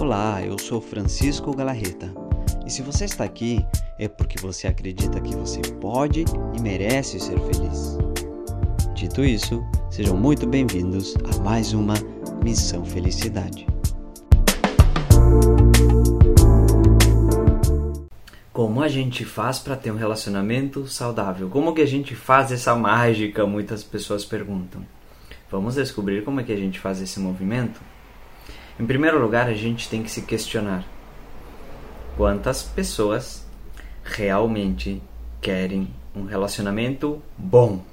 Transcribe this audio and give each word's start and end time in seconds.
Olá, 0.00 0.42
eu 0.42 0.58
sou 0.58 0.80
Francisco 0.80 1.54
Galarreta. 1.54 2.10
E 2.66 2.70
se 2.70 2.80
você 2.80 3.04
está 3.04 3.22
aqui, 3.22 3.62
é 3.98 4.08
porque 4.08 4.40
você 4.40 4.66
acredita 4.66 5.20
que 5.20 5.36
você 5.36 5.60
pode 5.78 6.24
e 6.56 6.62
merece 6.62 7.20
ser 7.20 7.38
feliz. 7.38 7.98
Dito 8.94 9.22
isso, 9.22 9.62
sejam 9.90 10.16
muito 10.16 10.46
bem-vindos 10.46 11.14
a 11.16 11.42
mais 11.42 11.74
uma 11.74 11.92
Missão 12.42 12.82
Felicidade. 12.82 13.66
Como 18.54 18.82
a 18.82 18.88
gente 18.88 19.26
faz 19.26 19.58
para 19.58 19.76
ter 19.76 19.90
um 19.90 19.96
relacionamento 19.96 20.88
saudável? 20.88 21.50
Como 21.50 21.74
que 21.74 21.82
a 21.82 21.86
gente 21.86 22.14
faz 22.14 22.50
essa 22.50 22.74
mágica? 22.74 23.46
Muitas 23.46 23.84
pessoas 23.84 24.24
perguntam. 24.24 24.80
Vamos 25.50 25.74
descobrir 25.74 26.24
como 26.24 26.40
é 26.40 26.42
que 26.42 26.52
a 26.52 26.56
gente 26.56 26.80
faz 26.80 27.02
esse 27.02 27.20
movimento? 27.20 27.82
Em 28.80 28.86
primeiro 28.86 29.20
lugar, 29.20 29.46
a 29.46 29.52
gente 29.52 29.90
tem 29.90 30.02
que 30.02 30.10
se 30.10 30.22
questionar: 30.22 30.86
quantas 32.16 32.62
pessoas 32.62 33.46
realmente 34.02 35.02
querem 35.38 35.90
um 36.16 36.24
relacionamento 36.24 37.20
bom? 37.36 37.84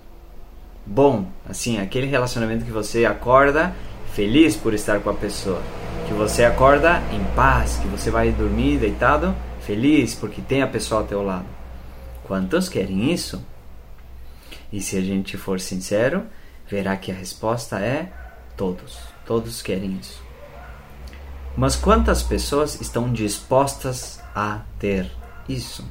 Bom, 0.85 1.29
assim, 1.45 1.77
aquele 1.77 2.07
relacionamento 2.07 2.63
que 2.63 2.71
você 2.71 3.03
acorda 3.05 3.75
feliz 4.13 4.55
por 4.55 4.73
estar 4.73 5.01
com 5.01 5.09
a 5.09 5.13
pessoa, 5.13 5.61
que 6.07 6.13
você 6.13 6.45
acorda 6.45 7.01
em 7.11 7.21
paz, 7.35 7.75
que 7.81 7.87
você 7.89 8.09
vai 8.09 8.31
dormir 8.31 8.77
deitado 8.77 9.35
feliz 9.59 10.15
porque 10.15 10.41
tem 10.41 10.61
a 10.61 10.67
pessoa 10.67 11.01
ao 11.01 11.07
teu 11.07 11.21
lado. 11.21 11.47
Quantos 12.23 12.69
querem 12.69 13.11
isso? 13.11 13.45
E 14.71 14.79
se 14.79 14.97
a 14.97 15.01
gente 15.01 15.35
for 15.35 15.59
sincero, 15.59 16.23
verá 16.65 16.95
que 16.95 17.11
a 17.11 17.15
resposta 17.15 17.77
é 17.77 18.09
todos. 18.55 18.99
Todos 19.25 19.61
querem 19.61 19.97
isso. 19.99 20.26
Mas 21.57 21.75
quantas 21.75 22.21
pessoas 22.21 22.79
estão 22.79 23.11
dispostas 23.11 24.19
a 24.35 24.61
ter 24.77 25.11
isso? 25.49 25.83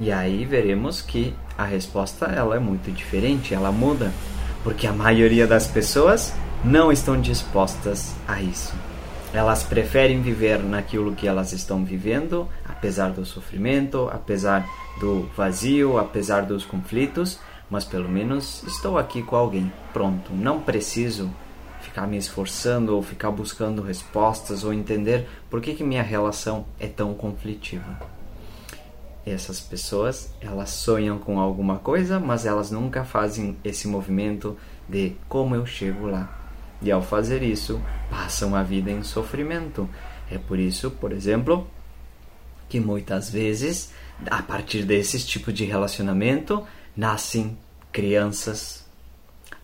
E 0.00 0.10
aí 0.10 0.46
veremos 0.46 1.02
que 1.02 1.34
a 1.58 1.64
resposta 1.64 2.24
ela 2.24 2.56
é 2.56 2.58
muito 2.58 2.90
diferente, 2.90 3.52
ela 3.52 3.70
muda, 3.70 4.10
porque 4.64 4.86
a 4.86 4.92
maioria 4.92 5.46
das 5.46 5.66
pessoas 5.66 6.32
não 6.64 6.90
estão 6.90 7.20
dispostas 7.20 8.14
a 8.26 8.40
isso. 8.40 8.72
Elas 9.34 9.62
preferem 9.62 10.22
viver 10.22 10.58
naquilo 10.62 11.14
que 11.14 11.28
elas 11.28 11.52
estão 11.52 11.84
vivendo, 11.84 12.48
apesar 12.66 13.10
do 13.10 13.26
sofrimento, 13.26 14.08
apesar 14.10 14.66
do 14.98 15.28
vazio, 15.36 15.98
apesar 15.98 16.46
dos 16.46 16.64
conflitos, 16.64 17.38
mas 17.68 17.84
pelo 17.84 18.08
menos 18.08 18.62
estou 18.66 18.96
aqui 18.96 19.22
com 19.22 19.36
alguém. 19.36 19.70
Pronto, 19.92 20.32
não 20.32 20.60
preciso 20.60 21.30
ficar 21.82 22.06
me 22.06 22.16
esforçando 22.16 22.94
ou 22.94 23.02
ficar 23.02 23.30
buscando 23.30 23.82
respostas 23.82 24.64
ou 24.64 24.72
entender 24.72 25.28
por 25.50 25.60
que, 25.60 25.74
que 25.74 25.84
minha 25.84 26.02
relação 26.02 26.64
é 26.78 26.86
tão 26.86 27.12
conflitiva. 27.12 28.00
Essas 29.26 29.60
pessoas, 29.60 30.32
elas 30.40 30.70
sonham 30.70 31.18
com 31.18 31.38
alguma 31.38 31.78
coisa, 31.78 32.18
mas 32.18 32.46
elas 32.46 32.70
nunca 32.70 33.04
fazem 33.04 33.56
esse 33.62 33.86
movimento 33.86 34.56
de 34.88 35.14
como 35.28 35.54
eu 35.54 35.66
chego 35.66 36.06
lá. 36.06 36.40
E 36.80 36.90
ao 36.90 37.02
fazer 37.02 37.42
isso, 37.42 37.80
passam 38.10 38.56
a 38.56 38.62
vida 38.62 38.90
em 38.90 39.02
sofrimento. 39.02 39.88
É 40.30 40.38
por 40.38 40.58
isso, 40.58 40.90
por 40.90 41.12
exemplo, 41.12 41.68
que 42.68 42.80
muitas 42.80 43.30
vezes, 43.30 43.92
a 44.26 44.42
partir 44.42 44.84
desses 44.84 45.24
tipos 45.24 45.54
de 45.54 45.64
relacionamento, 45.64 46.66
nascem 46.96 47.56
crianças 47.92 48.84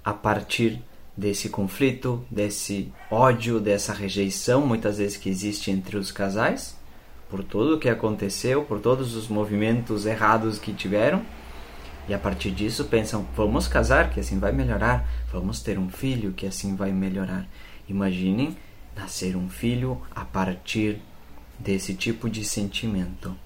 a 0.05 0.13
partir 0.13 0.81
desse 1.19 1.49
conflito, 1.49 2.25
desse 2.31 2.93
ódio, 3.11 3.59
dessa 3.59 3.93
rejeição, 3.93 4.65
muitas 4.65 4.99
vezes 4.99 5.17
que 5.17 5.29
existe 5.29 5.69
entre 5.69 5.97
os 5.97 6.13
casais, 6.13 6.79
por 7.29 7.43
tudo 7.43 7.75
o 7.75 7.79
que 7.81 7.89
aconteceu, 7.89 8.63
por 8.63 8.79
todos 8.79 9.17
os 9.17 9.27
movimentos 9.27 10.07
errados 10.07 10.61
que 10.61 10.73
tiveram. 10.73 11.21
E 12.09 12.15
a 12.15 12.19
partir 12.21 12.53
disso 12.53 12.85
pensam: 12.85 13.27
vamos 13.35 13.67
casar, 13.67 14.11
que 14.11 14.21
assim 14.21 14.39
vai 14.39 14.53
melhorar, 14.53 15.09
vamos 15.33 15.61
ter 15.61 15.77
um 15.77 15.91
filho, 15.91 16.33
que 16.33 16.47
assim 16.47 16.77
vai 16.77 16.93
melhorar. 16.93 17.49
Imaginem 17.89 18.57
nascer 18.95 19.37
um 19.37 19.49
filho 19.49 20.01
a 20.15 20.25
partir 20.25 21.01
desse 21.59 21.95
tipo 21.95 22.31
de 22.31 22.45
sentimento. 22.45 23.37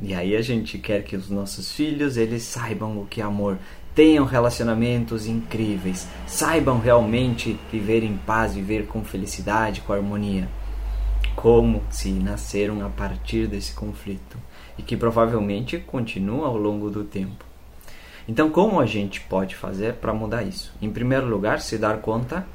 E 0.00 0.14
aí 0.14 0.34
a 0.34 0.40
gente 0.40 0.78
quer 0.78 1.04
que 1.04 1.14
os 1.14 1.28
nossos 1.28 1.72
filhos 1.72 2.16
eles 2.16 2.42
saibam 2.44 2.98
o 2.98 3.06
que 3.06 3.20
é 3.20 3.24
amor, 3.24 3.58
tenham 3.98 4.24
relacionamentos 4.24 5.26
incríveis, 5.26 6.06
saibam 6.24 6.78
realmente 6.78 7.58
viver 7.68 8.04
em 8.04 8.16
paz, 8.16 8.54
viver 8.54 8.86
com 8.86 9.02
felicidade, 9.02 9.80
com 9.80 9.92
harmonia. 9.92 10.48
Como 11.34 11.82
se 11.90 12.10
nasceram 12.10 12.86
a 12.86 12.88
partir 12.88 13.48
desse 13.48 13.72
conflito 13.72 14.38
e 14.78 14.82
que 14.82 14.96
provavelmente 14.96 15.78
continua 15.78 16.46
ao 16.46 16.56
longo 16.56 16.88
do 16.88 17.02
tempo. 17.02 17.44
Então, 18.28 18.50
como 18.50 18.78
a 18.78 18.86
gente 18.86 19.20
pode 19.22 19.56
fazer 19.56 19.94
para 19.94 20.14
mudar 20.14 20.44
isso? 20.44 20.72
Em 20.80 20.92
primeiro 20.92 21.26
lugar, 21.26 21.60
se 21.60 21.76
dar 21.76 21.98
conta 21.98 22.46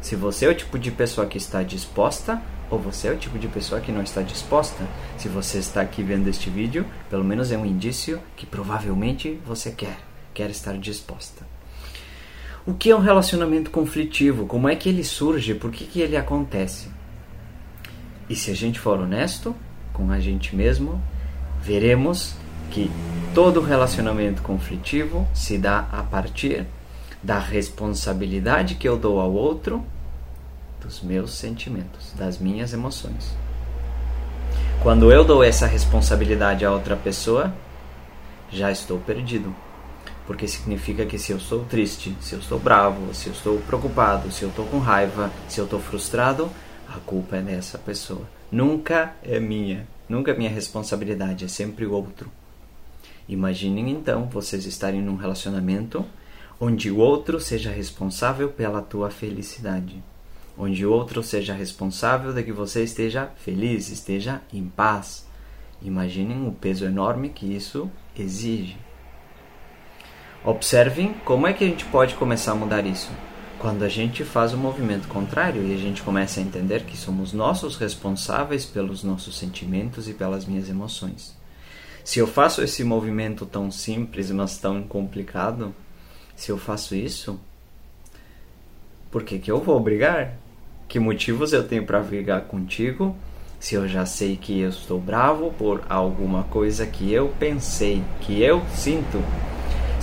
se 0.00 0.14
você 0.14 0.46
é 0.46 0.50
o 0.50 0.54
tipo 0.54 0.78
de 0.78 0.92
pessoa 0.92 1.26
que 1.26 1.36
está 1.36 1.64
disposta 1.64 2.40
ou 2.70 2.78
você 2.78 3.08
é 3.08 3.10
o 3.10 3.18
tipo 3.18 3.40
de 3.40 3.48
pessoa 3.48 3.80
que 3.80 3.90
não 3.90 4.04
está 4.04 4.22
disposta. 4.22 4.86
Se 5.18 5.28
você 5.28 5.58
está 5.58 5.80
aqui 5.80 6.04
vendo 6.04 6.28
este 6.28 6.48
vídeo, 6.48 6.86
pelo 7.10 7.24
menos 7.24 7.50
é 7.50 7.58
um 7.58 7.66
indício 7.66 8.20
que 8.36 8.46
provavelmente 8.46 9.36
você 9.44 9.72
quer 9.72 10.06
quer 10.36 10.50
estar 10.50 10.76
disposta. 10.76 11.46
O 12.66 12.74
que 12.74 12.90
é 12.90 12.96
um 12.96 13.00
relacionamento 13.00 13.70
conflitivo? 13.70 14.44
Como 14.44 14.68
é 14.68 14.76
que 14.76 14.86
ele 14.86 15.02
surge? 15.02 15.54
Por 15.54 15.70
que, 15.70 15.86
que 15.86 16.02
ele 16.02 16.14
acontece? 16.14 16.90
E 18.28 18.36
se 18.36 18.50
a 18.50 18.54
gente 18.54 18.78
for 18.78 19.00
honesto 19.00 19.56
com 19.94 20.10
a 20.10 20.20
gente 20.20 20.54
mesmo, 20.54 21.00
veremos 21.62 22.34
que 22.70 22.90
todo 23.34 23.62
relacionamento 23.62 24.42
conflitivo 24.42 25.26
se 25.32 25.56
dá 25.56 25.88
a 25.90 26.02
partir 26.02 26.66
da 27.22 27.38
responsabilidade 27.38 28.74
que 28.74 28.86
eu 28.86 28.98
dou 28.98 29.18
ao 29.18 29.32
outro 29.32 29.82
dos 30.82 31.00
meus 31.00 31.32
sentimentos, 31.32 32.12
das 32.12 32.38
minhas 32.38 32.74
emoções. 32.74 33.34
Quando 34.82 35.10
eu 35.10 35.24
dou 35.24 35.42
essa 35.42 35.66
responsabilidade 35.66 36.64
a 36.64 36.70
outra 36.70 36.94
pessoa, 36.94 37.54
já 38.50 38.70
estou 38.70 38.98
perdido 38.98 39.54
porque 40.26 40.48
significa 40.48 41.06
que 41.06 41.18
se 41.18 41.32
eu 41.32 41.36
estou 41.36 41.64
triste, 41.64 42.16
se 42.20 42.34
eu 42.34 42.40
estou 42.40 42.58
bravo, 42.58 43.14
se 43.14 43.28
eu 43.28 43.32
estou 43.32 43.58
preocupado, 43.58 44.30
se 44.32 44.42
eu 44.42 44.48
estou 44.48 44.66
com 44.66 44.78
raiva, 44.78 45.30
se 45.48 45.60
eu 45.60 45.64
estou 45.64 45.80
frustrado, 45.80 46.50
a 46.88 46.98
culpa 47.00 47.36
é 47.36 47.42
dessa 47.42 47.78
pessoa. 47.78 48.28
Nunca 48.50 49.14
é 49.22 49.38
minha, 49.38 49.86
nunca 50.08 50.32
é 50.32 50.36
minha 50.36 50.50
responsabilidade, 50.50 51.44
é 51.44 51.48
sempre 51.48 51.86
o 51.86 51.92
outro. 51.92 52.30
Imaginem 53.28 53.90
então 53.90 54.26
vocês 54.26 54.66
estarem 54.66 55.00
num 55.00 55.16
relacionamento 55.16 56.04
onde 56.60 56.90
o 56.90 56.98
outro 56.98 57.38
seja 57.38 57.70
responsável 57.70 58.48
pela 58.48 58.80
tua 58.80 59.10
felicidade, 59.10 60.02
onde 60.56 60.86
o 60.86 60.92
outro 60.92 61.22
seja 61.22 61.52
responsável 61.52 62.32
de 62.32 62.42
que 62.42 62.52
você 62.52 62.82
esteja 62.82 63.30
feliz, 63.36 63.90
esteja 63.90 64.40
em 64.52 64.64
paz. 64.64 65.26
Imaginem 65.82 66.48
o 66.48 66.52
peso 66.52 66.84
enorme 66.84 67.28
que 67.28 67.54
isso 67.54 67.90
exige. 68.18 68.85
Observem 70.46 71.12
como 71.24 71.48
é 71.48 71.52
que 71.52 71.64
a 71.64 71.66
gente 71.66 71.84
pode 71.86 72.14
começar 72.14 72.52
a 72.52 72.54
mudar 72.54 72.86
isso. 72.86 73.10
Quando 73.58 73.82
a 73.82 73.88
gente 73.88 74.22
faz 74.22 74.54
o 74.54 74.56
movimento 74.56 75.08
contrário 75.08 75.60
e 75.66 75.74
a 75.74 75.76
gente 75.76 76.04
começa 76.04 76.38
a 76.38 76.42
entender 76.42 76.84
que 76.84 76.96
somos 76.96 77.32
nossos 77.32 77.76
responsáveis 77.76 78.64
pelos 78.64 79.02
nossos 79.02 79.36
sentimentos 79.36 80.08
e 80.08 80.14
pelas 80.14 80.44
minhas 80.46 80.70
emoções. 80.70 81.36
Se 82.04 82.20
eu 82.20 82.28
faço 82.28 82.62
esse 82.62 82.84
movimento 82.84 83.44
tão 83.44 83.72
simples, 83.72 84.30
mas 84.30 84.56
tão 84.56 84.84
complicado, 84.84 85.74
se 86.36 86.52
eu 86.52 86.58
faço 86.58 86.94
isso, 86.94 87.40
por 89.10 89.24
que, 89.24 89.40
que 89.40 89.50
eu 89.50 89.60
vou 89.60 89.80
brigar? 89.80 90.36
Que 90.86 91.00
motivos 91.00 91.52
eu 91.52 91.66
tenho 91.66 91.84
para 91.84 91.98
brigar 91.98 92.42
contigo 92.42 93.16
se 93.58 93.74
eu 93.74 93.88
já 93.88 94.06
sei 94.06 94.36
que 94.36 94.60
eu 94.60 94.68
estou 94.68 95.00
bravo 95.00 95.52
por 95.58 95.82
alguma 95.88 96.44
coisa 96.44 96.86
que 96.86 97.12
eu 97.12 97.34
pensei, 97.36 98.00
que 98.20 98.40
eu 98.40 98.62
sinto? 98.68 99.20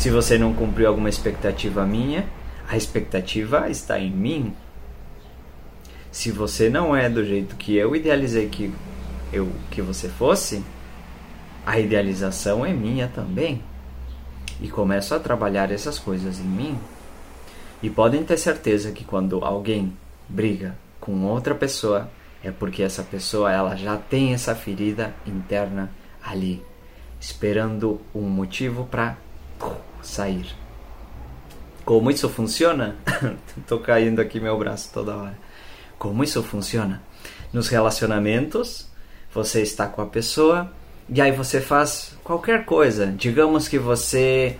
Se 0.03 0.09
você 0.09 0.37
não 0.37 0.53
cumpriu 0.53 0.89
alguma 0.89 1.07
expectativa 1.07 1.85
minha, 1.85 2.25
a 2.67 2.75
expectativa 2.75 3.69
está 3.69 3.97
em 3.97 4.11
mim. 4.11 4.53
Se 6.11 6.29
você 6.29 6.69
não 6.69 6.93
é 6.93 7.09
do 7.09 7.23
jeito 7.23 7.55
que 7.55 7.73
eu 7.77 7.95
idealizei 7.95 8.49
que 8.49 8.69
eu 9.31 9.49
que 9.71 9.81
você 9.81 10.09
fosse, 10.09 10.61
a 11.65 11.79
idealização 11.79 12.65
é 12.65 12.73
minha 12.73 13.07
também. 13.07 13.63
E 14.59 14.67
começo 14.67 15.15
a 15.15 15.19
trabalhar 15.21 15.71
essas 15.71 15.97
coisas 15.97 16.37
em 16.37 16.49
mim. 16.49 16.77
E 17.81 17.89
podem 17.89 18.25
ter 18.25 18.35
certeza 18.37 18.91
que 18.91 19.05
quando 19.05 19.39
alguém 19.41 19.93
briga 20.27 20.77
com 20.99 21.23
outra 21.23 21.55
pessoa, 21.55 22.09
é 22.43 22.51
porque 22.51 22.83
essa 22.83 23.03
pessoa 23.03 23.53
ela 23.53 23.77
já 23.77 23.95
tem 23.95 24.33
essa 24.33 24.53
ferida 24.53 25.15
interna 25.25 25.89
ali, 26.21 26.61
esperando 27.21 28.01
um 28.13 28.23
motivo 28.23 28.83
para 28.83 29.15
sair. 30.03 30.45
Como 31.83 32.11
isso 32.11 32.29
funciona? 32.29 32.95
Tô 33.67 33.79
caindo 33.79 34.19
aqui 34.19 34.39
meu 34.39 34.57
braço 34.57 34.91
toda 34.93 35.15
hora. 35.15 35.37
Como 35.97 36.23
isso 36.23 36.43
funciona? 36.43 37.01
nos 37.53 37.67
relacionamentos, 37.69 38.89
você 39.31 39.61
está 39.61 39.87
com 39.87 40.01
a 40.01 40.07
pessoa 40.07 40.71
e 41.07 41.21
aí 41.21 41.31
você 41.31 41.61
faz 41.61 42.17
qualquer 42.23 42.65
coisa. 42.65 43.13
Digamos 43.15 43.67
que 43.67 43.77
você 43.77 44.57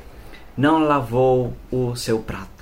não 0.55 0.83
lavou 0.83 1.57
o 1.71 1.95
seu 1.95 2.19
prato. 2.19 2.52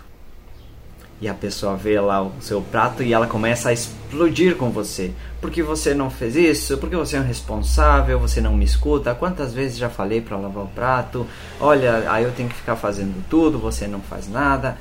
E 1.21 1.29
a 1.29 1.35
pessoa 1.35 1.77
vê 1.77 1.99
lá 1.99 2.23
o 2.23 2.31
seu 2.41 2.63
prato 2.63 3.03
e 3.03 3.13
ela 3.13 3.27
começa 3.27 3.69
a 3.69 3.73
explodir 3.73 4.57
com 4.57 4.71
você. 4.71 5.13
Porque 5.39 5.61
você 5.61 5.93
não 5.93 6.09
fez 6.09 6.35
isso? 6.35 6.79
Porque 6.79 6.95
você 6.95 7.15
é 7.15 7.19
um 7.19 7.23
responsável, 7.23 8.19
você 8.19 8.41
não 8.41 8.57
me 8.57 8.65
escuta. 8.65 9.13
Quantas 9.13 9.53
vezes 9.53 9.77
já 9.77 9.87
falei 9.87 10.19
para 10.19 10.35
lavar 10.35 10.63
o 10.63 10.67
prato? 10.67 11.27
Olha, 11.59 12.11
aí 12.11 12.23
eu 12.23 12.31
tenho 12.31 12.49
que 12.49 12.55
ficar 12.55 12.75
fazendo 12.75 13.23
tudo, 13.29 13.59
você 13.59 13.85
não 13.85 14.01
faz 14.01 14.27
nada. 14.27 14.79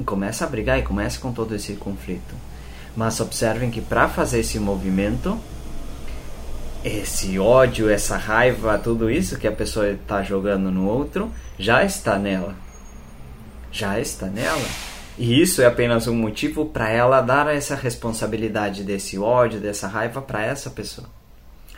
E 0.00 0.02
começa 0.02 0.46
a 0.46 0.48
brigar 0.48 0.78
e 0.78 0.82
começa 0.82 1.20
com 1.20 1.30
todo 1.30 1.54
esse 1.54 1.74
conflito. 1.74 2.34
Mas 2.96 3.20
observem 3.20 3.70
que 3.70 3.82
para 3.82 4.08
fazer 4.08 4.40
esse 4.40 4.58
movimento, 4.58 5.38
esse 6.82 7.38
ódio, 7.38 7.90
essa 7.90 8.16
raiva, 8.16 8.78
tudo 8.78 9.10
isso 9.10 9.38
que 9.38 9.46
a 9.46 9.52
pessoa 9.52 9.90
está 9.90 10.22
jogando 10.22 10.70
no 10.70 10.86
outro, 10.86 11.30
já 11.58 11.84
está 11.84 12.18
nela. 12.18 12.54
Já 13.70 14.00
está 14.00 14.26
nela. 14.26 14.66
E 15.18 15.40
isso 15.40 15.60
é 15.60 15.66
apenas 15.66 16.06
um 16.06 16.14
motivo 16.14 16.66
para 16.66 16.88
ela 16.88 17.20
dar 17.20 17.46
essa 17.54 17.74
responsabilidade 17.74 18.82
desse 18.82 19.18
ódio, 19.18 19.60
dessa 19.60 19.86
raiva 19.86 20.22
para 20.22 20.44
essa 20.44 20.70
pessoa. 20.70 21.08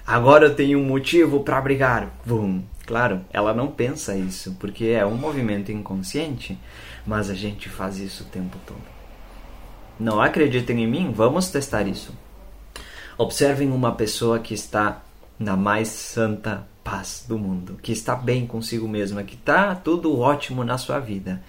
Agora 0.07 0.47
eu 0.47 0.55
tenho 0.55 0.79
um 0.79 0.85
motivo 0.85 1.41
para 1.41 1.61
brigar. 1.61 2.11
Vum. 2.25 2.63
Claro, 2.87 3.23
ela 3.33 3.55
não 3.55 3.69
pensa 3.69 4.15
isso, 4.15 4.57
porque 4.61 4.87
é 4.87 5.07
um 5.07 5.17
movimento 5.17 5.73
inconsciente, 5.73 6.59
mas 7.07 7.31
a 7.31 7.35
gente 7.35 7.69
faz 7.69 7.99
isso 7.99 8.25
o 8.25 8.27
tempo 8.27 8.59
todo. 8.67 8.83
Não 9.99 10.21
acreditem 10.21 10.83
em 10.83 10.87
mim? 10.87 11.13
Vamos 11.13 11.49
testar 11.49 11.89
isso. 11.89 12.13
Observem 13.17 13.71
uma 13.71 13.93
pessoa 13.93 14.39
que 14.39 14.53
está 14.53 15.03
na 15.39 15.57
mais 15.57 15.89
santa 15.89 16.67
paz 16.83 17.25
do 17.27 17.39
mundo, 17.39 17.79
que 17.83 17.93
está 17.93 18.15
bem 18.15 18.47
consigo 18.47 18.87
mesma, 18.87 19.23
que 19.23 19.35
está 19.35 19.75
tudo 19.75 20.19
ótimo 20.19 20.63
na 20.63 20.77
sua 20.77 20.99
vida. 20.99 21.43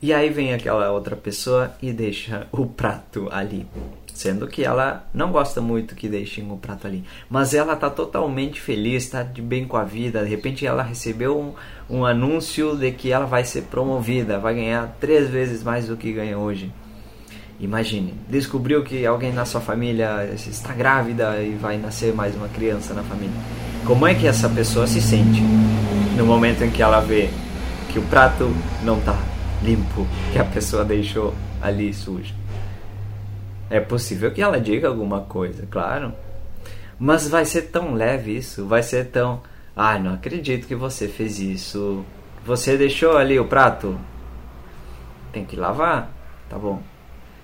E 0.00 0.12
aí 0.12 0.28
vem 0.28 0.52
aquela 0.52 0.90
outra 0.90 1.16
pessoa 1.16 1.72
e 1.80 1.90
deixa 1.90 2.46
o 2.52 2.66
prato 2.66 3.28
ali. 3.30 3.66
Sendo 4.12 4.46
que 4.46 4.62
ela 4.62 5.06
não 5.12 5.32
gosta 5.32 5.60
muito 5.60 5.94
que 5.94 6.08
deixem 6.08 6.50
o 6.50 6.56
prato 6.56 6.86
ali. 6.86 7.02
Mas 7.30 7.54
ela 7.54 7.72
está 7.72 7.88
totalmente 7.88 8.60
feliz, 8.60 9.04
está 9.04 9.22
de 9.22 9.40
bem 9.40 9.66
com 9.66 9.76
a 9.76 9.84
vida. 9.84 10.22
De 10.22 10.28
repente 10.28 10.66
ela 10.66 10.82
recebeu 10.82 11.38
um, 11.38 11.54
um 11.88 12.04
anúncio 12.04 12.76
de 12.76 12.92
que 12.92 13.10
ela 13.10 13.24
vai 13.24 13.44
ser 13.44 13.62
promovida, 13.62 14.38
vai 14.38 14.54
ganhar 14.54 14.96
três 15.00 15.30
vezes 15.30 15.62
mais 15.62 15.86
do 15.86 15.96
que 15.96 16.12
ganha 16.12 16.38
hoje. 16.38 16.70
Imagine, 17.58 18.12
descobriu 18.28 18.84
que 18.84 19.06
alguém 19.06 19.32
na 19.32 19.46
sua 19.46 19.62
família 19.62 20.30
está 20.34 20.74
grávida 20.74 21.42
e 21.42 21.54
vai 21.54 21.78
nascer 21.78 22.12
mais 22.12 22.34
uma 22.34 22.48
criança 22.48 22.92
na 22.92 23.02
família. 23.02 23.34
Como 23.86 24.06
é 24.06 24.14
que 24.14 24.26
essa 24.26 24.48
pessoa 24.48 24.86
se 24.86 25.00
sente 25.00 25.40
no 26.18 26.26
momento 26.26 26.62
em 26.62 26.70
que 26.70 26.82
ela 26.82 27.00
vê 27.00 27.30
que 27.90 27.98
o 27.98 28.02
prato 28.02 28.54
não 28.82 28.98
está 28.98 29.35
limpo, 29.62 30.06
que 30.32 30.38
a 30.38 30.44
pessoa 30.44 30.84
deixou 30.84 31.34
ali 31.60 31.92
sujo? 31.92 32.34
É 33.68 33.80
possível 33.80 34.30
que 34.30 34.40
ela 34.40 34.60
diga 34.60 34.88
alguma 34.88 35.22
coisa, 35.22 35.66
claro. 35.70 36.12
Mas 36.98 37.28
vai 37.28 37.44
ser 37.44 37.62
tão 37.62 37.94
leve 37.94 38.36
isso, 38.36 38.66
vai 38.66 38.82
ser 38.82 39.06
tão. 39.06 39.42
Ah, 39.74 39.98
não 39.98 40.14
acredito 40.14 40.66
que 40.66 40.74
você 40.74 41.08
fez 41.08 41.38
isso. 41.38 42.04
Você 42.44 42.76
deixou 42.76 43.16
ali 43.16 43.38
o 43.38 43.44
prato? 43.44 43.98
Tem 45.32 45.44
que 45.44 45.56
lavar, 45.56 46.10
tá 46.48 46.56
bom. 46.56 46.80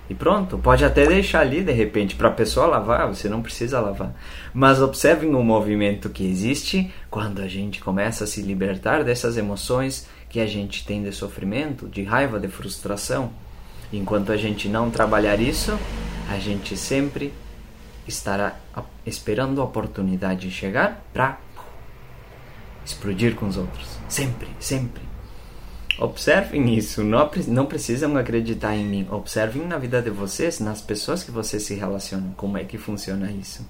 E 0.09 0.15
pronto, 0.15 0.57
pode 0.57 0.83
até 0.83 1.05
deixar 1.05 1.41
ali 1.41 1.63
de 1.63 1.71
repente 1.71 2.15
para 2.15 2.27
a 2.27 2.31
pessoa 2.31 2.67
lavar, 2.67 3.07
você 3.07 3.29
não 3.29 3.41
precisa 3.41 3.79
lavar. 3.79 4.13
Mas 4.53 4.81
observem 4.81 5.33
o 5.33 5.43
movimento 5.43 6.09
que 6.09 6.25
existe 6.25 6.91
quando 7.09 7.41
a 7.41 7.47
gente 7.47 7.81
começa 7.81 8.25
a 8.25 8.27
se 8.27 8.41
libertar 8.41 9.03
dessas 9.03 9.37
emoções 9.37 10.07
que 10.33 10.39
a 10.39 10.47
gente 10.47 10.83
tem 10.83 11.03
de 11.03 11.11
sofrimento, 11.11 11.87
de 11.87 12.03
raiva, 12.03 12.39
de 12.39 12.47
frustração. 12.47 13.31
Enquanto 13.93 14.31
a 14.31 14.35
gente 14.35 14.67
não 14.67 14.89
trabalhar 14.89 15.39
isso, 15.39 15.77
a 16.27 16.39
gente 16.39 16.75
sempre 16.75 17.31
estará 18.07 18.55
esperando 19.05 19.61
a 19.61 19.63
oportunidade 19.63 20.49
de 20.49 20.51
chegar 20.51 21.05
para 21.13 21.37
explodir 22.83 23.35
com 23.35 23.45
os 23.45 23.57
outros. 23.57 23.87
Sempre, 24.09 24.47
sempre. 24.59 25.03
Observem 25.99 26.75
isso, 26.75 27.03
não, 27.03 27.29
não 27.49 27.67
precisam 27.67 28.17
acreditar 28.17 28.75
em 28.75 28.85
mim. 28.85 29.07
Observem 29.11 29.67
na 29.67 29.77
vida 29.77 30.01
de 30.01 30.09
vocês, 30.09 30.59
nas 30.59 30.81
pessoas 30.81 31.23
que 31.23 31.29
vocês 31.29 31.61
se 31.61 31.75
relacionam, 31.75 32.33
como 32.35 32.57
é 32.57 32.63
que 32.63 32.79
funciona 32.79 33.31
isso. 33.31 33.63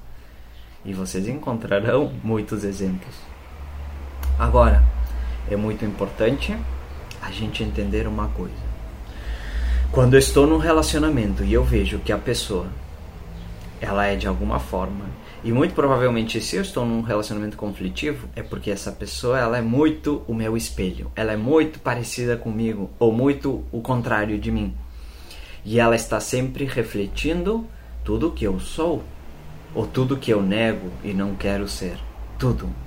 E 0.85 0.93
vocês 0.93 1.27
encontrarão 1.27 2.13
muitos 2.23 2.63
exemplos. 2.63 3.13
Agora, 4.39 4.92
é 5.49 5.55
muito 5.55 5.85
importante 5.85 6.55
a 7.21 7.31
gente 7.31 7.63
entender 7.63 8.07
uma 8.07 8.27
coisa. 8.29 8.53
Quando 9.91 10.15
eu 10.15 10.19
estou 10.19 10.47
num 10.47 10.57
relacionamento 10.57 11.43
e 11.43 11.53
eu 11.53 11.63
vejo 11.63 11.99
que 11.99 12.11
a 12.11 12.17
pessoa 12.17 12.67
ela 13.79 14.05
é 14.05 14.15
de 14.15 14.27
alguma 14.27 14.59
forma 14.59 15.05
e 15.43 15.51
muito 15.51 15.75
provavelmente, 15.75 16.39
se 16.39 16.55
eu 16.55 16.61
estou 16.61 16.85
num 16.85 17.01
relacionamento 17.01 17.57
conflitivo, 17.57 18.29
é 18.33 18.41
porque 18.41 18.71
essa 18.71 18.93
pessoa 18.93 19.37
ela 19.37 19.57
é 19.57 19.61
muito 19.61 20.23
o 20.25 20.33
meu 20.33 20.55
espelho. 20.55 21.11
Ela 21.17 21.33
é 21.33 21.37
muito 21.37 21.79
parecida 21.79 22.37
comigo 22.37 22.89
ou 22.97 23.11
muito 23.11 23.61
o 23.69 23.81
contrário 23.81 24.39
de 24.39 24.49
mim. 24.49 24.73
E 25.65 25.81
ela 25.81 25.95
está 25.95 26.21
sempre 26.21 26.63
refletindo 26.63 27.67
tudo 28.05 28.31
que 28.31 28.45
eu 28.45 28.57
sou 28.57 29.03
ou 29.75 29.85
tudo 29.85 30.17
que 30.17 30.31
eu 30.31 30.41
nego 30.41 30.89
e 31.03 31.13
não 31.13 31.35
quero 31.35 31.67
ser. 31.67 31.97
Tudo. 32.39 32.82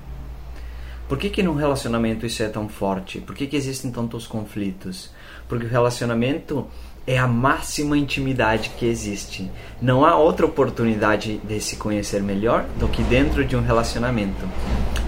Por 1.07 1.17
que 1.17 1.29
que 1.29 1.41
num 1.41 1.55
relacionamento 1.55 2.25
isso 2.25 2.43
é 2.43 2.49
tão 2.49 2.67
forte? 2.67 3.19
Por 3.19 3.33
que 3.33 3.47
que 3.47 3.55
existem 3.55 3.91
tantos 3.91 4.27
conflitos? 4.27 5.09
Porque 5.47 5.65
o 5.65 5.69
relacionamento 5.69 6.67
é 7.07 7.17
a 7.17 7.25
máxima 7.25 7.97
intimidade 7.97 8.71
que 8.77 8.85
existe. 8.85 9.49
Não 9.81 10.05
há 10.05 10.17
outra 10.17 10.45
oportunidade 10.45 11.37
de 11.37 11.61
se 11.61 11.77
conhecer 11.77 12.21
melhor 12.21 12.65
do 12.77 12.89
que 12.89 13.01
dentro 13.03 13.45
de 13.45 13.55
um 13.55 13.61
relacionamento 13.61 14.45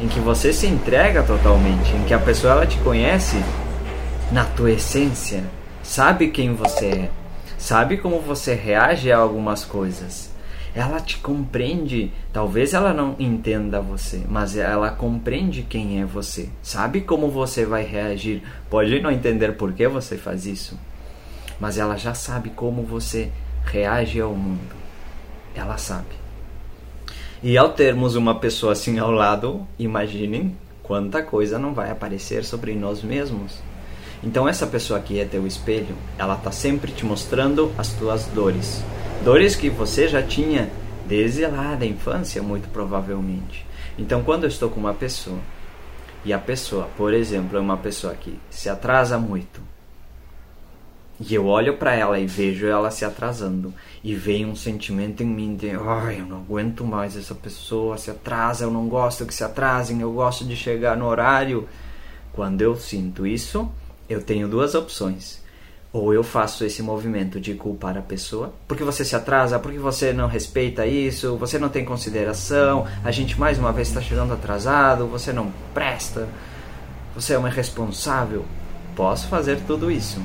em 0.02 0.08
que 0.08 0.22
você 0.22 0.54
se 0.54 0.66
entrega 0.66 1.22
totalmente, 1.24 1.94
em 1.94 2.06
que 2.06 2.14
a 2.14 2.20
pessoa 2.20 2.54
ela 2.54 2.66
te 2.66 2.78
conhece 2.80 3.36
na 4.32 4.46
tua 4.46 4.72
essência, 4.72 5.44
sabe 5.84 6.30
quem 6.30 6.54
você 6.54 6.86
é, 6.86 7.10
sabe 7.58 7.98
como 7.98 8.22
você 8.22 8.54
reage 8.54 9.12
a 9.12 9.18
algumas 9.18 9.66
coisas. 9.66 10.32
Ela 10.76 11.00
te 11.00 11.18
compreende, 11.18 12.12
talvez 12.32 12.74
ela 12.74 12.94
não 12.94 13.16
entenda 13.18 13.82
você, 13.82 14.24
mas 14.30 14.56
ela 14.56 14.92
compreende 14.92 15.64
quem 15.64 16.00
é 16.02 16.06
você, 16.06 16.50
sabe 16.62 17.02
como 17.02 17.30
você 17.30 17.66
vai 17.66 17.84
reagir. 17.84 18.44
Pode 18.70 19.00
não 19.00 19.12
entender 19.12 19.54
por 19.54 19.74
que 19.74 19.88
você 19.88 20.18
faz 20.18 20.46
isso, 20.46 20.80
mas 21.60 21.78
ela 21.78 21.98
já 21.98 22.14
sabe 22.14 22.52
como 22.52 22.84
você 22.84 23.32
reage 23.66 24.22
ao 24.22 24.34
mundo. 24.34 24.76
Ela 25.56 25.78
sabe. 25.78 26.20
E 27.42 27.58
ao 27.58 27.70
termos 27.70 28.16
uma 28.16 28.36
pessoa 28.36 28.74
assim 28.74 29.00
ao 29.00 29.12
lado, 29.12 29.66
imaginem 29.78 30.56
quanta 30.84 31.24
coisa 31.24 31.58
não 31.58 31.74
vai 31.74 31.90
aparecer 31.90 32.44
sobre 32.44 32.76
nós 32.76 33.02
mesmos. 33.02 33.60
Então 34.22 34.48
essa 34.48 34.68
pessoa 34.68 35.00
que 35.00 35.20
é 35.20 35.26
teu 35.26 35.48
espelho, 35.48 35.96
ela 36.18 36.36
está 36.36 36.52
sempre 36.52 36.92
te 36.92 37.06
mostrando 37.06 37.72
as 37.78 37.94
tuas 37.94 38.26
dores. 38.26 38.84
Dores 39.24 39.56
que 39.56 39.70
você 39.70 40.08
já 40.08 40.24
tinha 40.24 40.70
desde 41.06 41.46
lá 41.46 41.76
da 41.76 41.86
infância, 41.86 42.42
muito 42.42 42.70
provavelmente. 42.70 43.66
Então 43.98 44.24
quando 44.24 44.44
eu 44.44 44.50
estou 44.50 44.70
com 44.70 44.80
uma 44.80 44.94
pessoa 44.94 45.40
e 46.24 46.32
a 46.32 46.40
pessoa, 46.40 46.90
por 46.98 47.14
exemplo, 47.14 47.58
é 47.58 47.62
uma 47.62 47.78
pessoa 47.78 48.14
que 48.14 48.40
se 48.50 48.70
atrasa 48.70 49.18
muito, 49.18 49.62
e 51.22 51.36
eu 51.36 51.48
olho 51.48 51.76
para 51.76 51.94
ela 51.94 52.18
e 52.18 52.26
vejo 52.26 52.66
ela 52.66 52.90
se 52.92 53.04
atrasando. 53.04 53.74
E 54.02 54.16
vem 54.16 54.46
um 54.46 54.56
sentimento 54.56 55.22
em 55.22 55.26
mim 55.26 55.54
de, 55.54 55.72
ai, 55.72 56.22
eu 56.22 56.26
não 56.26 56.38
aguento 56.38 56.86
mais 56.86 57.18
essa 57.18 57.36
pessoa, 57.36 57.98
se 57.98 58.10
atrasa, 58.10 58.64
eu 58.64 58.72
não 58.72 58.88
gosto 58.88 59.26
que 59.26 59.34
se 59.34 59.44
atrasem, 59.44 60.00
eu 60.00 60.14
gosto 60.14 60.46
de 60.46 60.56
chegar 60.56 60.96
no 60.96 61.06
horário. 61.06 61.68
Quando 62.32 62.62
eu 62.62 62.78
sinto 62.78 63.28
isso, 63.28 63.70
eu 64.08 64.24
tenho 64.24 64.48
duas 64.48 64.76
opções. 64.76 65.44
Ou 65.92 66.14
eu 66.14 66.24
faço 66.24 66.64
esse 66.64 66.84
movimento 66.84 67.40
de 67.40 67.56
culpar 67.56 67.98
a 67.98 68.02
pessoa, 68.02 68.54
porque 68.68 68.84
você 68.84 69.04
se 69.04 69.16
atrasa, 69.16 69.58
porque 69.58 69.80
você 69.80 70.14
não 70.14 70.28
respeita 70.28 70.86
isso, 70.86 71.36
você 71.36 71.58
não 71.58 71.68
tem 71.68 71.84
consideração, 71.84 72.86
a 73.04 73.10
gente 73.10 73.40
mais 73.40 73.58
uma 73.58 73.72
vez 73.72 73.88
está 73.88 74.00
chegando 74.00 74.34
atrasado, 74.34 75.08
você 75.08 75.34
não 75.34 75.52
presta, 75.74 76.28
você 77.16 77.34
é 77.34 77.40
um 77.40 77.48
irresponsável. 77.48 78.46
Posso 78.96 79.28
fazer 79.28 79.62
tudo 79.66 79.90
isso. 79.90 80.22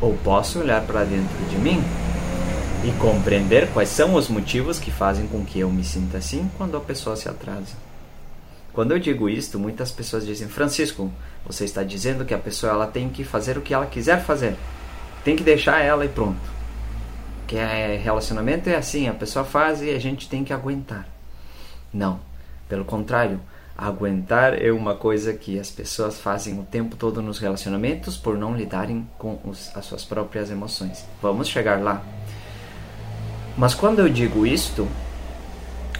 Ou 0.00 0.14
posso 0.24 0.60
olhar 0.60 0.80
para 0.82 1.04
dentro 1.04 1.44
de 1.50 1.58
mim 1.58 1.82
e 2.82 2.90
compreender 2.92 3.68
quais 3.72 3.90
são 3.90 4.14
os 4.14 4.28
motivos 4.28 4.78
que 4.78 4.90
fazem 4.90 5.26
com 5.26 5.44
que 5.44 5.60
eu 5.60 5.70
me 5.70 5.84
sinta 5.84 6.16
assim 6.16 6.50
quando 6.56 6.76
a 6.76 6.80
pessoa 6.80 7.16
se 7.16 7.28
atrasa. 7.28 7.89
Quando 8.72 8.92
eu 8.92 8.98
digo 8.98 9.28
isto, 9.28 9.58
muitas 9.58 9.90
pessoas 9.90 10.24
dizem: 10.24 10.48
Francisco, 10.48 11.10
você 11.46 11.64
está 11.64 11.82
dizendo 11.82 12.24
que 12.24 12.34
a 12.34 12.38
pessoa 12.38 12.72
ela 12.72 12.86
tem 12.86 13.08
que 13.08 13.24
fazer 13.24 13.58
o 13.58 13.62
que 13.62 13.74
ela 13.74 13.86
quiser 13.86 14.22
fazer, 14.22 14.56
tem 15.24 15.36
que 15.36 15.42
deixar 15.42 15.80
ela 15.80 16.04
e 16.04 16.08
pronto. 16.08 16.40
que 17.46 17.56
é 17.56 17.96
relacionamento 17.96 18.68
é 18.68 18.76
assim, 18.76 19.08
a 19.08 19.14
pessoa 19.14 19.44
faz 19.44 19.82
e 19.82 19.90
a 19.90 19.98
gente 19.98 20.28
tem 20.28 20.44
que 20.44 20.52
aguentar. 20.52 21.08
Não, 21.92 22.20
pelo 22.68 22.84
contrário, 22.84 23.40
aguentar 23.76 24.62
é 24.62 24.70
uma 24.70 24.94
coisa 24.94 25.32
que 25.32 25.58
as 25.58 25.70
pessoas 25.70 26.20
fazem 26.20 26.60
o 26.60 26.62
tempo 26.62 26.94
todo 26.94 27.20
nos 27.20 27.38
relacionamentos 27.38 28.16
por 28.16 28.38
não 28.38 28.54
lidarem 28.54 29.08
com 29.18 29.40
os, 29.44 29.74
as 29.76 29.84
suas 29.86 30.04
próprias 30.04 30.50
emoções. 30.50 31.04
Vamos 31.20 31.48
chegar 31.48 31.80
lá. 31.80 32.04
Mas 33.56 33.74
quando 33.74 33.98
eu 33.98 34.08
digo 34.08 34.46
isto, 34.46 34.86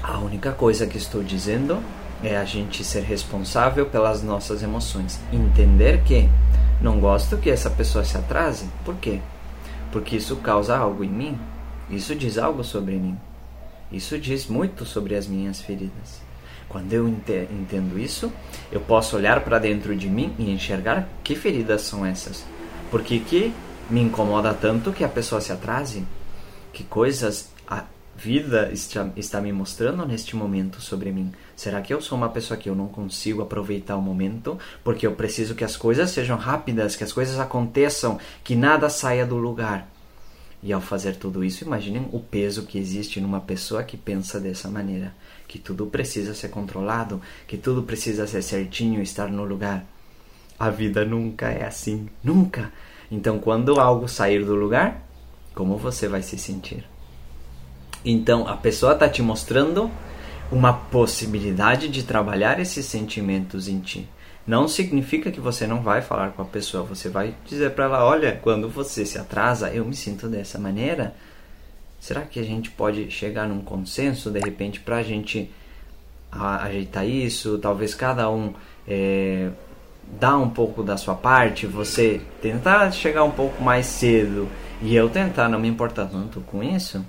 a 0.03 0.19
única 0.19 0.53
coisa 0.53 0.87
que 0.87 0.99
estou 0.99 1.23
dizendo 1.23 1.83
é 2.23 2.37
a 2.37 2.45
gente 2.45 2.85
ser 2.85 3.03
responsável 3.03 3.87
pelas 3.87 4.23
nossas 4.23 4.63
emoções. 4.63 5.21
Entender 5.33 6.03
que 6.03 6.29
não 6.81 7.01
gosto 7.01 7.37
que 7.37 7.51
essa 7.51 7.71
pessoa 7.71 8.05
se 8.05 8.17
atrase. 8.17 8.69
Por 8.85 8.97
quê? 8.97 9.21
Porque 9.93 10.17
isso 10.17 10.37
causa 10.37 10.77
algo 10.77 11.03
em 11.05 11.09
mim. 11.09 11.39
Isso 11.91 12.15
diz 12.15 12.39
algo 12.39 12.63
sobre 12.63 12.97
mim. 12.97 13.19
Isso 13.91 14.19
diz 14.19 14.47
muito 14.47 14.85
sobre 14.85 15.17
as 15.17 15.27
minhas 15.27 15.61
feridas. 15.61 16.21
Quando 16.69 16.93
eu 16.93 17.09
entendo 17.09 17.99
isso, 17.99 18.33
eu 18.71 18.81
posso 18.81 19.17
olhar 19.17 19.41
para 19.41 19.59
dentro 19.59 19.97
de 19.97 20.09
mim 20.09 20.33
e 20.39 20.53
enxergar 20.53 21.09
que 21.25 21.35
feridas 21.35 21.83
são 21.83 22.07
essas. 22.07 22.45
Porque 22.91 23.19
que 23.19 23.53
me 23.91 24.01
incomoda 24.01 24.55
tanto 24.55 24.93
que 24.93 25.03
a 25.03 25.09
pessoa 25.09 25.41
se 25.41 25.51
atrase? 25.51 26.05
Que 26.73 26.85
coisas 26.85 27.51
vida 28.21 28.71
está, 28.71 29.11
está 29.17 29.41
me 29.41 29.51
mostrando 29.51 30.05
neste 30.05 30.37
momento 30.37 30.79
sobre 30.79 31.11
mim? 31.11 31.33
Será 31.57 31.81
que 31.81 31.93
eu 31.93 32.03
sou 32.03 32.19
uma 32.19 32.29
pessoa 32.29 32.59
que 32.59 32.69
eu 32.69 32.75
não 32.75 32.87
consigo 32.87 33.41
aproveitar 33.41 33.97
o 33.97 34.03
momento 34.03 34.59
porque 34.85 35.07
eu 35.07 35.13
preciso 35.13 35.55
que 35.55 35.65
as 35.65 35.75
coisas 35.75 36.11
sejam 36.11 36.37
rápidas, 36.37 36.95
que 36.95 37.03
as 37.03 37.15
coisas 37.15 37.39
aconteçam, 37.39 38.19
que 38.45 38.55
nada 38.55 38.91
saia 38.91 39.25
do 39.25 39.37
lugar? 39.37 39.89
E 40.63 40.71
ao 40.71 40.83
fazer 40.83 41.17
tudo 41.17 41.43
isso, 41.43 41.65
imaginem 41.65 42.11
o 42.13 42.21
peso 42.21 42.67
que 42.67 42.79
existe 42.79 43.23
numa 43.23 43.41
pessoa 43.41 43.83
que 43.83 43.97
pensa 43.97 44.39
dessa 44.39 44.69
maneira 44.69 45.15
que 45.49 45.59
tudo 45.59 45.87
precisa 45.87 46.35
ser 46.35 46.51
controlado, 46.51 47.23
que 47.47 47.57
tudo 47.57 47.85
precisa 47.85 48.27
ser 48.27 48.43
certinho, 48.43 49.01
estar 49.01 49.29
no 49.29 49.45
lugar. 49.45 49.87
A 50.59 50.69
vida 50.69 51.07
nunca 51.07 51.49
é 51.49 51.65
assim, 51.65 52.07
nunca. 52.23 52.71
Então, 53.11 53.39
quando 53.39 53.81
algo 53.81 54.07
sair 54.07 54.45
do 54.45 54.55
lugar, 54.55 55.03
como 55.55 55.79
você 55.79 56.07
vai 56.07 56.23
se 56.23 56.37
sentir? 56.37 56.90
Então, 58.05 58.49
a 58.49 58.57
pessoa 58.57 58.95
está 58.95 59.09
te 59.09 59.23
mostrando 59.23 59.91
uma 60.51 60.73
possibilidade 60.73 61.89
de 61.89 62.03
trabalhar 62.03 62.59
esses 62.59 62.87
sentimentos 62.87 63.69
em 63.69 63.81
ti. 63.81 64.09
Não 64.47 64.67
significa 64.67 65.31
que 65.31 65.41
você 65.41 65.67
não 65.67 65.83
vai 65.83 66.03
falar 66.03 66.31
com 66.31 66.43
a 66.43 66.47
pessoa, 66.47 66.83
você 66.83 67.09
vai 67.09 67.35
dizer 67.47 67.71
para 67.73 67.85
ela: 67.85 68.05
olha, 68.05 68.39
quando 68.43 68.69
você 68.69 69.05
se 69.05 69.19
atrasa, 69.19 69.71
eu 69.71 69.85
me 69.85 69.95
sinto 69.95 70.29
dessa 70.29 70.59
maneira 70.59 71.15
Será 72.01 72.23
que 72.23 72.41
a 72.41 72.43
gente 72.43 72.71
pode 72.71 73.11
chegar 73.11 73.47
num 73.47 73.61
consenso 73.61 74.31
de 74.31 74.41
repente 74.41 74.81
para 74.81 74.97
a 74.97 75.03
gente 75.03 75.51
ajeitar 76.33 77.07
isso? 77.07 77.59
Talvez 77.59 77.95
cada 77.95 78.31
um 78.31 78.55
é, 78.89 79.51
um 80.23 80.49
pouco 80.49 80.83
da 80.83 80.97
sua 80.97 81.15
parte, 81.15 81.67
você 81.67 82.23
tentar 82.41 82.91
chegar 82.93 83.23
um 83.23 83.31
pouco 83.31 83.63
mais 83.63 83.85
cedo 83.85 84.49
e 84.81 84.97
eu 84.97 85.11
tentar 85.11 85.47
não 85.51 85.61
me 85.61 85.69
importar 85.69 86.07
tanto 86.07 86.41
com 86.41 86.63
isso. 86.63 87.05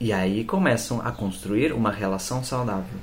E 0.00 0.12
aí 0.12 0.44
começam 0.44 1.00
a 1.00 1.12
construir 1.12 1.72
uma 1.72 1.90
relação 1.90 2.42
saudável, 2.42 2.98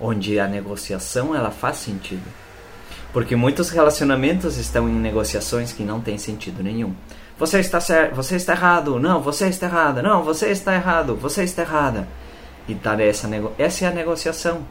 onde 0.00 0.38
a 0.38 0.46
negociação 0.46 1.34
ela 1.34 1.50
faz 1.50 1.78
sentido. 1.78 2.22
Porque 3.12 3.34
muitos 3.34 3.70
relacionamentos 3.70 4.56
estão 4.56 4.88
em 4.88 4.92
negociações 4.92 5.72
que 5.72 5.82
não 5.82 6.00
têm 6.00 6.18
sentido 6.18 6.62
nenhum. 6.62 6.94
Você 7.38 7.58
está 7.58 7.80
certo, 7.80 8.14
você 8.14 8.36
está 8.36 8.52
errado. 8.52 8.98
Não, 9.00 9.20
você 9.20 9.48
está 9.48 9.66
errada. 9.66 10.02
Não, 10.02 10.22
você 10.22 10.50
está 10.50 10.74
errado. 10.74 11.16
Você 11.16 11.42
está 11.42 11.62
errada. 11.62 12.06
E 12.68 12.74
dar 12.74 13.00
essa 13.00 13.28
essa 13.58 13.84
é 13.84 13.88
a 13.88 13.92
negociação. 13.92 14.66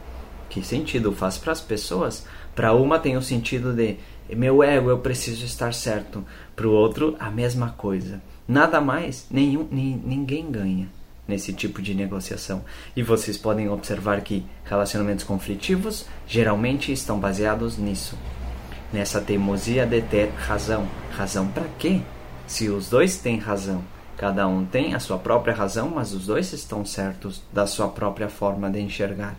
Que 0.48 0.62
sentido 0.64 1.12
faz 1.12 1.36
para 1.36 1.52
as 1.52 1.60
pessoas? 1.60 2.26
Para 2.54 2.72
uma 2.72 2.98
tem 2.98 3.16
o 3.16 3.22
sentido 3.22 3.72
de 3.72 3.98
meu 4.30 4.62
ego, 4.62 4.90
eu 4.90 4.98
preciso 4.98 5.44
estar 5.44 5.74
certo. 5.74 6.24
Para 6.54 6.66
o 6.66 6.72
outro, 6.72 7.16
a 7.18 7.30
mesma 7.30 7.70
coisa. 7.76 8.22
Nada 8.48 8.80
mais, 8.80 9.26
nenhum, 9.30 9.68
ninguém 9.70 10.50
ganha 10.50 10.95
nesse 11.26 11.52
tipo 11.52 11.82
de 11.82 11.94
negociação. 11.94 12.64
E 12.94 13.02
vocês 13.02 13.36
podem 13.36 13.68
observar 13.68 14.20
que 14.20 14.44
relacionamentos 14.64 15.24
conflitivos 15.24 16.06
geralmente 16.26 16.92
estão 16.92 17.18
baseados 17.18 17.76
nisso. 17.76 18.16
Nessa 18.92 19.20
teimosia 19.20 19.86
de 19.86 20.00
ter 20.02 20.30
razão. 20.30 20.86
Razão 21.16 21.48
para 21.48 21.66
quê? 21.78 22.00
Se 22.46 22.68
os 22.68 22.88
dois 22.88 23.18
têm 23.18 23.38
razão, 23.38 23.82
cada 24.16 24.46
um 24.46 24.64
tem 24.64 24.94
a 24.94 25.00
sua 25.00 25.18
própria 25.18 25.54
razão, 25.54 25.90
mas 25.90 26.12
os 26.12 26.26
dois 26.26 26.52
estão 26.52 26.84
certos 26.84 27.42
da 27.52 27.66
sua 27.66 27.88
própria 27.88 28.28
forma 28.28 28.70
de 28.70 28.80
enxergar. 28.80 29.34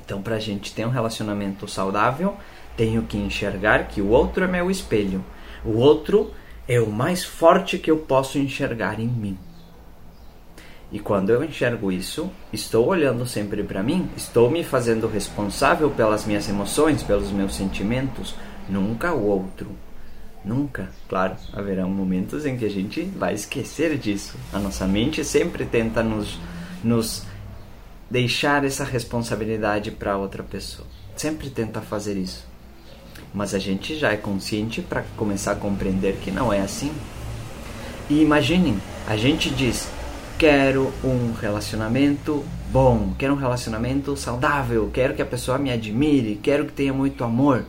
Então, 0.00 0.22
para 0.22 0.36
a 0.36 0.40
gente 0.40 0.72
ter 0.72 0.86
um 0.86 0.90
relacionamento 0.90 1.68
saudável, 1.68 2.36
tenho 2.76 3.02
que 3.02 3.18
enxergar 3.18 3.88
que 3.88 4.00
o 4.00 4.08
outro 4.08 4.44
é 4.44 4.46
meu 4.46 4.70
espelho. 4.70 5.24
O 5.64 5.78
outro 5.78 6.32
é 6.68 6.80
o 6.80 6.90
mais 6.90 7.24
forte 7.24 7.76
que 7.78 7.90
eu 7.90 7.98
posso 7.98 8.38
enxergar 8.38 9.00
em 9.00 9.08
mim. 9.08 9.36
E 10.90 11.00
quando 11.00 11.30
eu 11.30 11.42
enxergo 11.42 11.90
isso, 11.90 12.30
estou 12.52 12.86
olhando 12.86 13.26
sempre 13.26 13.62
para 13.64 13.82
mim, 13.82 14.08
estou 14.16 14.50
me 14.50 14.62
fazendo 14.62 15.08
responsável 15.08 15.90
pelas 15.90 16.24
minhas 16.24 16.48
emoções, 16.48 17.02
pelos 17.02 17.30
meus 17.32 17.56
sentimentos, 17.56 18.34
nunca 18.68 19.12
o 19.12 19.26
outro. 19.26 19.68
Nunca, 20.44 20.88
claro, 21.08 21.34
haverá 21.52 21.84
momentos 21.86 22.46
em 22.46 22.56
que 22.56 22.64
a 22.64 22.70
gente 22.70 23.02
vai 23.02 23.34
esquecer 23.34 23.98
disso. 23.98 24.36
A 24.52 24.60
nossa 24.60 24.86
mente 24.86 25.24
sempre 25.24 25.64
tenta 25.64 26.04
nos, 26.04 26.38
nos 26.84 27.24
deixar 28.08 28.64
essa 28.64 28.84
responsabilidade 28.84 29.90
para 29.90 30.16
outra 30.16 30.44
pessoa. 30.44 30.86
Sempre 31.16 31.50
tenta 31.50 31.80
fazer 31.80 32.16
isso. 32.16 32.46
Mas 33.34 33.54
a 33.54 33.58
gente 33.58 33.98
já 33.98 34.12
é 34.12 34.16
consciente 34.16 34.80
para 34.80 35.02
começar 35.16 35.52
a 35.52 35.56
compreender 35.56 36.16
que 36.22 36.30
não 36.30 36.52
é 36.52 36.60
assim. 36.60 36.92
E 38.08 38.22
imaginem, 38.22 38.80
a 39.08 39.16
gente 39.16 39.50
diz: 39.50 39.88
quero 40.38 40.92
um 41.02 41.32
relacionamento 41.32 42.44
bom, 42.70 43.14
quero 43.18 43.32
um 43.32 43.38
relacionamento 43.38 44.14
saudável, 44.18 44.90
quero 44.92 45.14
que 45.14 45.22
a 45.22 45.26
pessoa 45.26 45.56
me 45.56 45.70
admire, 45.70 46.36
quero 46.36 46.66
que 46.66 46.72
tenha 46.72 46.92
muito 46.92 47.24
amor. 47.24 47.64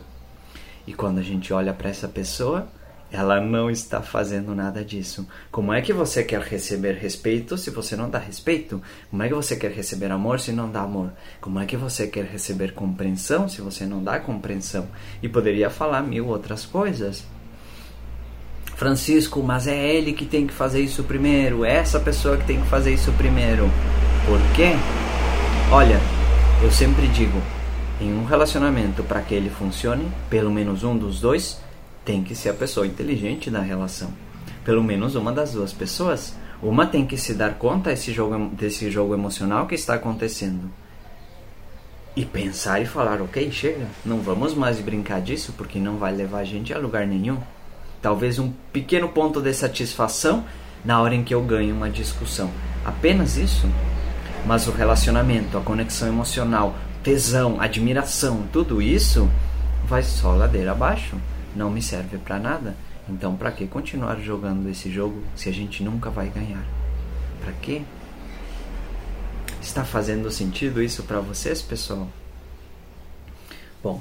E 0.86 0.92
quando 0.92 1.18
a 1.18 1.22
gente 1.22 1.50
olha 1.50 1.72
para 1.72 1.88
essa 1.88 2.06
pessoa, 2.06 2.68
ela 3.10 3.40
não 3.40 3.70
está 3.70 4.02
fazendo 4.02 4.54
nada 4.54 4.84
disso. 4.84 5.26
Como 5.50 5.72
é 5.72 5.80
que 5.80 5.94
você 5.94 6.22
quer 6.22 6.42
receber 6.42 6.92
respeito 6.92 7.56
se 7.56 7.70
você 7.70 7.96
não 7.96 8.10
dá 8.10 8.18
respeito? 8.18 8.82
Como 9.08 9.22
é 9.22 9.28
que 9.28 9.34
você 9.34 9.56
quer 9.56 9.70
receber 9.70 10.10
amor 10.10 10.38
se 10.38 10.52
não 10.52 10.70
dá 10.70 10.82
amor? 10.82 11.10
Como 11.40 11.58
é 11.58 11.64
que 11.64 11.76
você 11.76 12.06
quer 12.06 12.26
receber 12.26 12.74
compreensão 12.74 13.48
se 13.48 13.62
você 13.62 13.86
não 13.86 14.04
dá 14.04 14.20
compreensão? 14.20 14.88
E 15.22 15.28
poderia 15.28 15.70
falar 15.70 16.02
mil 16.02 16.26
outras 16.26 16.66
coisas. 16.66 17.24
Francisco, 18.78 19.42
mas 19.42 19.66
é 19.66 19.76
ele 19.76 20.12
que 20.12 20.24
tem 20.24 20.46
que 20.46 20.54
fazer 20.54 20.80
isso 20.80 21.02
primeiro, 21.02 21.64
é 21.64 21.74
essa 21.74 21.98
pessoa 21.98 22.36
que 22.36 22.46
tem 22.46 22.60
que 22.60 22.68
fazer 22.68 22.94
isso 22.94 23.10
primeiro. 23.14 23.68
Por 24.24 24.40
quê? 24.54 24.70
Olha, 25.72 25.98
eu 26.62 26.70
sempre 26.70 27.08
digo, 27.08 27.42
em 28.00 28.14
um 28.14 28.24
relacionamento, 28.24 29.02
para 29.02 29.20
que 29.20 29.34
ele 29.34 29.50
funcione, 29.50 30.06
pelo 30.30 30.48
menos 30.52 30.84
um 30.84 30.96
dos 30.96 31.20
dois 31.20 31.60
tem 32.04 32.22
que 32.22 32.36
ser 32.36 32.50
a 32.50 32.54
pessoa 32.54 32.86
inteligente 32.86 33.50
da 33.50 33.60
relação. 33.60 34.12
Pelo 34.64 34.84
menos 34.84 35.16
uma 35.16 35.32
das 35.32 35.54
duas 35.54 35.72
pessoas. 35.72 36.36
Uma 36.62 36.86
tem 36.86 37.04
que 37.04 37.16
se 37.16 37.34
dar 37.34 37.54
conta 37.54 37.90
desse 37.90 38.12
jogo, 38.12 38.48
desse 38.54 38.92
jogo 38.92 39.12
emocional 39.12 39.66
que 39.66 39.74
está 39.74 39.94
acontecendo. 39.94 40.70
E 42.14 42.24
pensar 42.24 42.80
e 42.80 42.86
falar: 42.86 43.20
ok, 43.20 43.50
chega, 43.50 43.88
não 44.06 44.20
vamos 44.20 44.54
mais 44.54 44.78
brincar 44.78 45.20
disso 45.20 45.52
porque 45.56 45.80
não 45.80 45.96
vai 45.96 46.14
levar 46.14 46.38
a 46.38 46.44
gente 46.44 46.72
a 46.72 46.78
lugar 46.78 47.04
nenhum. 47.04 47.38
Talvez 48.00 48.38
um 48.38 48.52
pequeno 48.72 49.08
ponto 49.08 49.40
de 49.40 49.52
satisfação 49.52 50.44
na 50.84 51.00
hora 51.00 51.14
em 51.14 51.24
que 51.24 51.34
eu 51.34 51.42
ganho 51.42 51.74
uma 51.74 51.90
discussão. 51.90 52.50
Apenas 52.84 53.36
isso. 53.36 53.68
Mas 54.46 54.66
o 54.66 54.72
relacionamento, 54.72 55.58
a 55.58 55.60
conexão 55.60 56.08
emocional, 56.08 56.74
tesão, 57.02 57.60
admiração, 57.60 58.46
tudo 58.52 58.80
isso 58.80 59.28
vai 59.86 60.02
só 60.02 60.32
ladeira 60.32 60.72
abaixo. 60.72 61.16
Não 61.54 61.70
me 61.70 61.82
serve 61.82 62.18
para 62.18 62.38
nada. 62.38 62.76
Então, 63.08 63.34
para 63.34 63.50
que 63.50 63.66
continuar 63.66 64.16
jogando 64.20 64.68
esse 64.68 64.90
jogo 64.90 65.22
se 65.34 65.48
a 65.48 65.52
gente 65.52 65.82
nunca 65.82 66.10
vai 66.10 66.28
ganhar? 66.28 66.64
Para 67.42 67.52
quê? 67.54 67.82
Está 69.60 69.84
fazendo 69.84 70.30
sentido 70.30 70.82
isso 70.82 71.02
para 71.02 71.20
vocês, 71.20 71.62
pessoal? 71.62 72.08
Bom, 73.82 74.00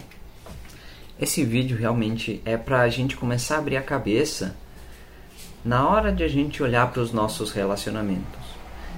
esse 1.19 1.43
vídeo 1.43 1.77
realmente 1.77 2.41
é 2.45 2.55
para 2.57 2.81
a 2.81 2.89
gente 2.89 3.17
começar 3.17 3.55
a 3.55 3.57
abrir 3.59 3.77
a 3.77 3.81
cabeça 3.81 4.55
na 5.65 5.87
hora 5.89 6.11
de 6.11 6.23
a 6.23 6.27
gente 6.27 6.61
olhar 6.61 6.91
para 6.91 7.01
os 7.01 7.11
nossos 7.11 7.51
relacionamentos. 7.51 8.47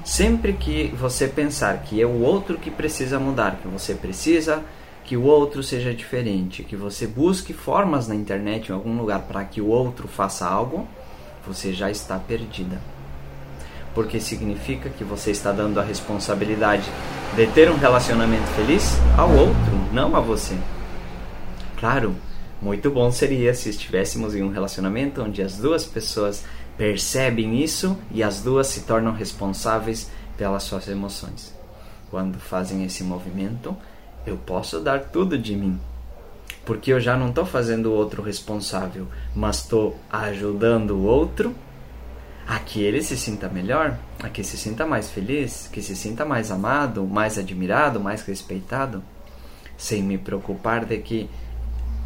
Sempre 0.04 0.54
que 0.54 0.88
você 0.88 1.28
pensar 1.28 1.82
que 1.84 2.02
é 2.02 2.06
o 2.06 2.22
outro 2.22 2.58
que 2.58 2.70
precisa 2.70 3.20
mudar, 3.20 3.60
que 3.62 3.68
você 3.68 3.94
precisa 3.94 4.64
que 5.06 5.18
o 5.18 5.24
outro 5.24 5.64
seja 5.64 5.94
diferente, 5.94 6.62
que 6.62 6.76
você 6.76 7.08
busque 7.08 7.54
formas 7.54 8.08
na 8.08 8.14
internet 8.14 8.70
em 8.70 8.74
algum 8.74 8.96
lugar 8.98 9.22
para 9.22 9.44
que 9.44 9.60
o 9.60 9.68
outro 9.68 10.08
faça 10.08 10.48
algo, 10.48 10.88
você 11.48 11.74
já 11.74 11.90
está 11.90 12.20
perdida. 12.20 12.80
Porque 13.96 14.20
significa 14.20 14.90
que 14.90 15.04
você 15.04 15.32
está 15.32 15.52
dando 15.52 15.80
a 15.80 15.84
responsabilidade 15.84 16.88
de 17.36 17.48
ter 17.48 17.72
um 17.72 17.78
relacionamento 17.78 18.48
feliz 18.50 18.98
ao 19.18 19.32
outro, 19.32 19.72
não 19.92 20.16
a 20.16 20.20
você. 20.20 20.56
Claro, 21.80 22.14
muito 22.62 22.92
bom 22.92 23.10
seria 23.10 23.54
se 23.54 23.70
estivéssemos 23.70 24.36
em 24.36 24.44
um 24.44 24.52
relacionamento 24.52 25.24
onde 25.24 25.42
as 25.42 25.56
duas 25.56 25.86
pessoas 25.86 26.44
percebem 26.78 27.64
isso 27.64 27.98
e 28.12 28.22
as 28.22 28.42
duas 28.42 28.68
se 28.68 28.82
tornam 28.82 29.14
responsáveis 29.14 30.12
pelas 30.38 30.64
suas 30.64 30.90
emoções. 30.90 31.56
Quando 32.12 32.38
fazem 32.38 32.84
esse 32.84 33.02
movimento, 33.02 33.78
eu 34.28 34.36
posso 34.36 34.82
dar 34.82 35.06
tudo 35.06 35.38
de 35.38 35.56
mim, 35.56 35.80
porque 36.66 36.92
eu 36.92 37.00
já 37.00 37.16
não 37.16 37.30
estou 37.30 37.46
fazendo 37.46 37.86
o 37.86 37.94
outro 37.94 38.22
responsável, 38.22 39.08
mas 39.34 39.60
estou 39.60 39.98
ajudando 40.12 40.92
o 40.92 41.06
outro 41.06 41.56
a 42.46 42.60
que 42.60 42.84
ele 42.84 43.02
se 43.02 43.16
sinta 43.16 43.48
melhor, 43.48 43.98
a 44.22 44.28
que 44.28 44.44
se 44.44 44.58
sinta 44.58 44.86
mais 44.86 45.10
feliz, 45.10 45.70
que 45.72 45.82
se 45.82 45.96
sinta 45.96 46.26
mais 46.26 46.52
amado, 46.52 47.06
mais 47.06 47.38
admirado, 47.38 48.02
mais 48.02 48.22
respeitado, 48.24 49.02
sem 49.78 50.04
me 50.04 50.18
preocupar 50.18 50.84
de 50.84 50.98
que 50.98 51.30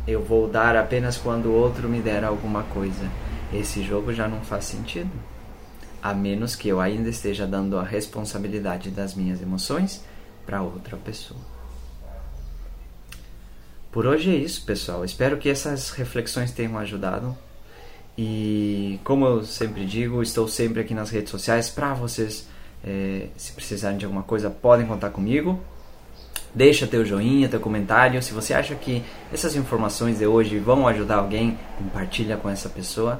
eu 0.07 0.23
vou 0.23 0.47
dar 0.47 0.75
apenas 0.75 1.17
quando 1.17 1.47
o 1.47 1.53
outro 1.53 1.87
me 1.87 2.01
der 2.01 2.23
alguma 2.23 2.63
coisa. 2.63 3.09
Esse 3.53 3.83
jogo 3.83 4.13
já 4.13 4.27
não 4.27 4.41
faz 4.41 4.65
sentido. 4.65 5.11
A 6.01 6.13
menos 6.13 6.55
que 6.55 6.67
eu 6.67 6.81
ainda 6.81 7.09
esteja 7.09 7.47
dando 7.47 7.77
a 7.77 7.83
responsabilidade 7.83 8.89
das 8.89 9.15
minhas 9.15 9.41
emoções 9.41 10.03
para 10.45 10.61
outra 10.61 10.97
pessoa. 10.97 11.39
Por 13.91 14.05
hoje 14.05 14.31
é 14.31 14.35
isso, 14.35 14.65
pessoal. 14.65 15.05
Espero 15.05 15.37
que 15.37 15.47
essas 15.47 15.91
reflexões 15.91 16.51
tenham 16.51 16.77
ajudado. 16.77 17.37
E 18.17 18.99
como 19.03 19.25
eu 19.25 19.43
sempre 19.45 19.85
digo, 19.85 20.21
estou 20.21 20.47
sempre 20.47 20.81
aqui 20.81 20.93
nas 20.93 21.09
redes 21.09 21.29
sociais 21.29 21.69
para 21.69 21.93
vocês. 21.93 22.47
É, 22.83 23.27
se 23.37 23.53
precisarem 23.53 23.97
de 23.97 24.03
alguma 24.03 24.23
coisa, 24.23 24.49
podem 24.49 24.85
contar 24.85 25.11
comigo. 25.11 25.61
Deixa 26.53 26.85
teu 26.85 27.03
joinha, 27.03 27.49
teu 27.49 27.59
comentário. 27.59 28.21
Se 28.21 28.33
você 28.33 28.53
acha 28.53 28.75
que 28.75 29.03
essas 29.31 29.55
informações 29.55 30.19
de 30.19 30.27
hoje 30.27 30.59
vão 30.59 30.87
ajudar 30.87 31.17
alguém, 31.17 31.57
compartilha 31.77 32.37
com 32.37 32.49
essa 32.49 32.69
pessoa. 32.69 33.19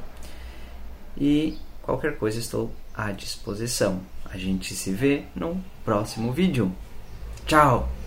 E 1.17 1.57
qualquer 1.81 2.17
coisa 2.17 2.39
estou 2.39 2.71
à 2.93 3.11
disposição. 3.11 4.01
A 4.25 4.37
gente 4.37 4.75
se 4.75 4.91
vê 4.91 5.23
no 5.35 5.59
próximo 5.83 6.31
vídeo. 6.31 6.71
Tchau! 7.45 8.02